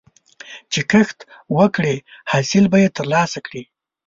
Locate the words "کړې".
3.47-3.63